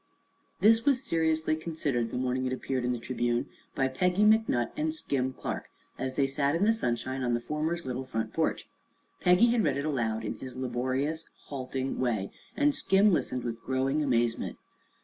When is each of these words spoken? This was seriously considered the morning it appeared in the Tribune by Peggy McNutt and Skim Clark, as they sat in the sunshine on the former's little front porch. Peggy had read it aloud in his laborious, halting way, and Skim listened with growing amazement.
This 0.61 0.83
was 0.83 1.03
seriously 1.03 1.55
considered 1.55 2.09
the 2.09 2.17
morning 2.17 2.47
it 2.47 2.53
appeared 2.53 2.85
in 2.85 2.91
the 2.91 2.97
Tribune 2.97 3.47
by 3.75 3.87
Peggy 3.87 4.23
McNutt 4.23 4.71
and 4.75 4.91
Skim 4.91 5.31
Clark, 5.31 5.69
as 5.99 6.15
they 6.15 6.25
sat 6.25 6.55
in 6.55 6.65
the 6.65 6.73
sunshine 6.73 7.21
on 7.21 7.35
the 7.35 7.39
former's 7.39 7.85
little 7.85 8.03
front 8.05 8.33
porch. 8.33 8.67
Peggy 9.19 9.49
had 9.51 9.63
read 9.63 9.77
it 9.77 9.85
aloud 9.85 10.25
in 10.25 10.39
his 10.39 10.55
laborious, 10.55 11.29
halting 11.49 11.99
way, 11.99 12.31
and 12.57 12.73
Skim 12.73 13.13
listened 13.13 13.43
with 13.43 13.61
growing 13.61 14.01
amazement. 14.01 14.57